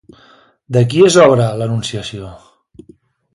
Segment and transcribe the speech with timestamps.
[0.77, 2.31] De qui és obra l'Anunciació?